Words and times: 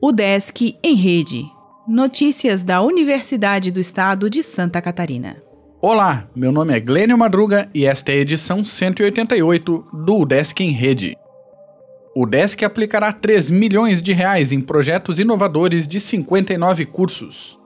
O 0.00 0.10
Desk 0.10 0.76
em 0.82 0.94
Rede. 0.94 1.44
Notícias 1.86 2.62
da 2.62 2.82
Universidade 2.82 3.70
do 3.70 3.78
Estado 3.78 4.28
de 4.28 4.42
Santa 4.42 4.82
Catarina. 4.82 5.42
Olá, 5.80 6.28
meu 6.34 6.50
nome 6.50 6.74
é 6.74 6.80
Glênio 6.80 7.16
Madruga 7.16 7.70
e 7.72 7.86
esta 7.86 8.10
é 8.12 8.16
a 8.16 8.18
edição 8.18 8.64
188 8.64 9.86
do 10.04 10.24
Desk 10.24 10.60
em 10.60 10.70
Rede. 10.70 11.16
O 12.14 12.26
Desk 12.26 12.62
aplicará 12.64 13.12
3 13.12 13.48
milhões 13.48 14.02
de 14.02 14.12
reais 14.12 14.52
em 14.52 14.60
projetos 14.60 15.18
inovadores 15.18 15.86
de 15.86 15.98
59 15.98 16.84
cursos. 16.86 17.61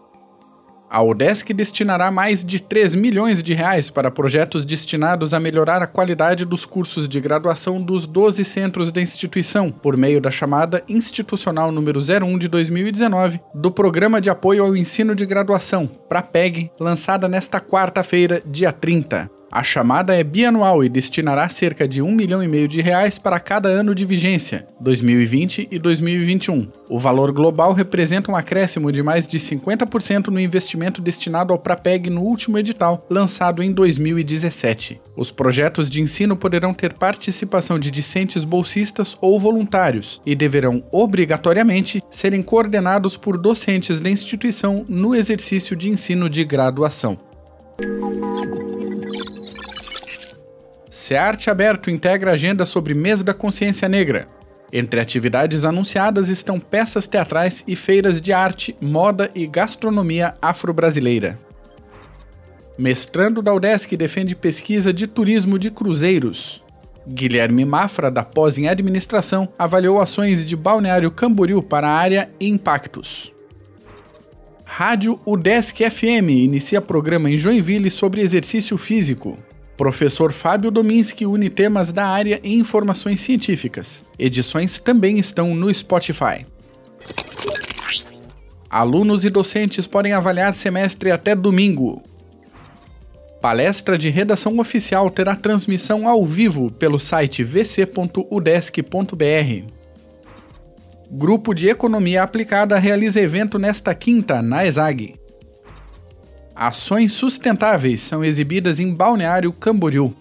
A 0.89 1.03
UDESC 1.03 1.53
destinará 1.53 2.11
mais 2.11 2.45
de 2.45 2.61
3 2.61 2.95
milhões 2.95 3.43
de 3.43 3.53
reais 3.55 3.91
para 3.91 4.11
projetos 4.11 4.65
destinados 4.65 5.35
a 5.35 5.41
melhorar 5.41 5.83
a 5.83 5.87
qualidade 5.87 6.45
dos 6.45 6.65
cursos 6.65 7.09
de 7.09 7.21
graduação 7.21 7.81
dos 7.83 8.07
12 8.07 8.45
centros 8.45 8.93
da 8.93 9.01
instituição, 9.01 9.71
por 9.71 9.97
meio 9.97 10.21
da 10.21 10.31
chamada 10.31 10.83
Institucional 10.89 11.73
número 11.73 11.99
01 12.01 12.39
de 12.39 12.49
2019, 12.49 13.41
do 13.55 13.71
Programa 13.71 14.21
de 14.21 14.31
Apoio 14.31 14.65
ao 14.65 14.77
Ensino 14.77 15.15
de 15.15 15.27
Graduação, 15.27 15.87
PRAPEG, 15.87 16.71
lançada 16.79 17.29
nesta 17.29 17.61
quarta-feira, 17.61 18.41
dia 18.47 18.73
30. 18.73 19.36
A 19.57 19.63
chamada 19.63 20.15
é 20.15 20.23
bianual 20.23 20.85
e 20.85 20.89
destinará 20.91 21.49
cerca 21.49 21.89
de 21.89 22.03
um 22.03 22.13
milhão 22.13 22.45
e 22.45 22.47
meio 22.47 22.69
de 22.69 22.83
reais 22.83 23.19
para 23.19 23.41
cada 23.41 23.71
ano 23.71 23.95
de 23.95 24.05
vigência, 24.05 24.67
2020 24.79 25.69
e 25.71 25.79
2021. 25.79 26.69
O 26.91 27.01
valor 27.01 27.33
global 27.33 27.73
representa 27.73 28.31
um 28.31 28.37
acréscimo 28.37 28.93
de 28.93 29.03
mais 29.03 29.27
de 29.27 29.39
50% 29.39 30.29
no 30.29 30.39
investimento 30.39 31.01
destinado 31.01 31.55
ao 31.55 31.59
Prapeg 31.59 32.11
no 32.11 32.21
último 32.21 32.59
edital, 32.59 33.07
lançado 33.09 33.63
em 33.63 33.73
2017. 33.73 35.01
Os 35.17 35.31
projetos 35.31 35.89
de 35.89 36.03
ensino 36.03 36.37
poderão 36.37 36.75
ter 36.75 36.93
participação 36.93 37.79
de 37.79 37.91
discentes 37.91 38.45
bolsistas 38.45 39.17
ou 39.23 39.41
voluntários 39.41 40.21
e 40.27 40.35
deverão, 40.35 40.83
obrigatoriamente, 40.93 42.03
serem 42.11 42.43
coordenados 42.43 43.17
por 43.17 43.39
docentes 43.39 44.01
da 44.01 44.11
instituição 44.11 44.85
no 44.87 45.15
exercício 45.15 45.75
de 45.75 45.89
ensino 45.89 46.29
de 46.29 46.45
graduação. 46.45 47.17
SEARTE 51.07 51.51
Aberto 51.51 51.89
integra 51.89 52.33
agenda 52.33 52.67
sobre 52.67 52.93
Mês 52.93 53.23
da 53.23 53.33
Consciência 53.33 53.89
Negra. 53.89 54.27
Entre 54.73 54.99
atividades 54.99 55.65
anunciadas 55.65 56.29
estão 56.29 56.59
peças 56.59 57.07
teatrais 57.07 57.63
e 57.65 57.77
feiras 57.77 58.21
de 58.21 58.33
arte, 58.33 58.77
moda 58.81 59.31
e 59.33 59.47
gastronomia 59.47 60.35
afro-brasileira. 60.43 61.39
Mestrando 62.77 63.41
da 63.41 63.55
UDESC 63.55 63.97
defende 63.97 64.35
pesquisa 64.35 64.93
de 64.93 65.07
turismo 65.07 65.61
de 65.61 65.71
cruzeiros. 65.71 66.65
Guilherme 67.07 67.65
Mafra, 67.65 68.11
da 68.11 68.25
pós 68.25 68.59
em 68.59 68.67
administração, 68.67 69.49
avaliou 69.57 70.01
ações 70.01 70.45
de 70.45 70.57
Balneário 70.57 71.13
Camboriú 71.13 71.63
para 71.63 71.89
a 71.89 71.97
área 71.97 72.29
impactos. 72.41 73.33
Rádio 74.65 75.21
UDESC 75.25 75.89
FM 75.89 76.31
inicia 76.31 76.81
programa 76.81 77.31
em 77.31 77.37
Joinville 77.37 77.93
sobre 77.93 78.23
exercício 78.23 78.77
físico. 78.77 79.39
Professor 79.77 80.33
Fábio 80.33 80.71
Dominski 80.71 81.27
une 81.27 81.51
temas 81.51 81.93
da 81.93 82.07
área 82.07 82.41
e 82.43 82.55
informações 82.55 83.21
científicas. 83.21 84.03
Edições 84.19 84.79
também 84.79 85.19
estão 85.19 85.55
no 85.55 85.73
Spotify. 85.73 86.47
Alunos 88.71 89.25
e 89.25 89.31
docentes 89.31 89.87
podem 89.87 90.13
avaliar 90.13 90.55
semestre 90.55 91.11
até 91.11 91.35
domingo. 91.35 92.03
Palestra 93.41 93.99
de 93.99 94.09
redação 94.09 94.59
oficial 94.59 95.11
terá 95.11 95.37
transmissão 95.37 96.09
ao 96.09 96.25
vivo 96.25 96.71
pelo 96.71 96.99
site 96.99 97.45
vc.udesc.br. 97.45 98.17
Grupo 101.11 101.55
de 101.55 101.69
Economia 101.69 102.23
Aplicada 102.23 102.79
realiza 102.79 103.21
evento 103.21 103.59
nesta 103.59 103.95
quinta 103.95 104.43
na 104.43 104.67
ESAG. 104.67 105.15
Ações 106.57 107.13
sustentáveis 107.13 108.01
são 108.01 108.25
exibidas 108.25 108.81
em 108.81 108.95
Balneário 108.95 109.53
Camboriú. 109.53 110.17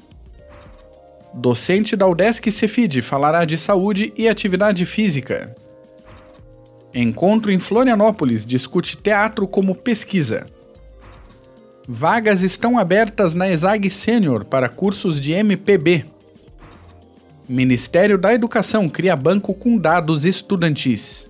Docente 1.34 1.96
da 1.96 2.06
UDESC 2.06 2.52
Cefid 2.52 3.02
falará 3.02 3.46
de 3.46 3.58
saúde 3.58 4.12
e 4.18 4.28
atividade 4.28 4.86
física. 4.86 5.56
Encontro 6.94 7.54
em 7.54 7.60
Florianópolis 7.60 8.46
discute 8.46 8.98
teatro 8.98 9.48
como 9.48 9.76
pesquisa. 9.76 10.46
Vagas 11.88 12.42
estão 12.42 12.78
abertas 12.78 13.34
na 13.34 13.50
ESAG 13.50 13.90
Sênior 13.90 14.44
para 14.44 14.68
cursos 14.68 15.22
de 15.22 15.32
MPB. 15.32 16.04
Ministério 17.48 18.18
da 18.18 18.34
Educação 18.34 18.90
cria 18.90 19.16
banco 19.16 19.54
com 19.54 19.78
dados 19.78 20.26
estudantis. 20.26 21.30